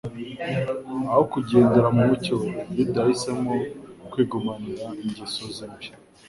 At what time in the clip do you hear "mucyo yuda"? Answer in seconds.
2.09-2.99